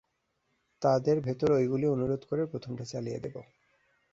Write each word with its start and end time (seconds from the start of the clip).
তাদের 0.81 1.15
ভেতর 1.21 1.49
ঐগুলি 1.51 1.87
অনুরোধ 1.87 2.21
করে 2.25 2.43
প্রথমটা 2.45 2.85
চালিয়ে 2.85 3.19
দেব। 3.19 3.35